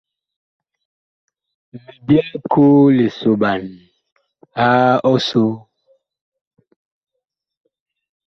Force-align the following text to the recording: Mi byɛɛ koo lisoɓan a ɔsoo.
Mi 1.79 1.95
byɛɛ 2.05 2.35
koo 2.51 2.81
lisoɓan 2.97 3.63
a 4.63 4.65
ɔsoo. 5.11 5.53